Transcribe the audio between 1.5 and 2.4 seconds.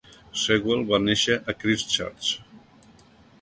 Christchurch.